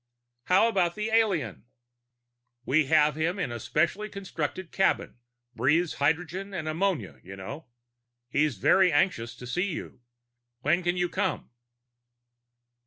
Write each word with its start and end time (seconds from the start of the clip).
"How 0.45 0.67
about 0.67 0.95
the 0.95 1.09
alien?" 1.09 1.65
"We 2.65 2.87
have 2.87 3.15
him 3.15 3.37
in 3.37 3.51
a 3.51 3.59
specially 3.59 4.09
constructed 4.09 4.71
cabin. 4.71 5.19
Breathes 5.55 5.93
hydrogen 5.99 6.55
and 6.55 6.67
ammonia, 6.67 7.19
you 7.21 7.35
know. 7.35 7.67
He's 8.27 8.57
very 8.57 8.91
anxious 8.91 9.35
to 9.35 9.45
see 9.45 9.67
you. 9.73 10.01
When 10.61 10.81
can 10.81 10.97
you 10.97 11.07
come?" 11.07 11.51